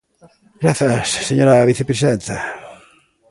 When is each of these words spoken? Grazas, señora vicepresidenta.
Grazas, 0.61 1.05
señora 1.29 1.67
vicepresidenta. 1.71 2.35